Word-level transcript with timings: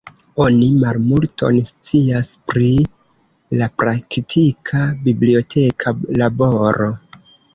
Oni 0.43 0.67
malmulton 0.83 1.57
scias 1.71 2.29
pri 2.51 2.69
la 3.61 3.69
praktika 3.83 4.81
biblioteka 5.05 5.95
laboro. 6.23 6.89